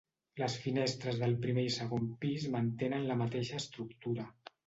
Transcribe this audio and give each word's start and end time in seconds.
Les 0.41 0.53
finestres 0.61 1.19
del 1.23 1.35
primer 1.43 1.65
i 1.67 1.75
segon 1.75 2.09
pis 2.25 2.47
mantenen 2.57 3.07
la 3.11 3.19
mateixa 3.23 3.61
estructura. 3.65 4.29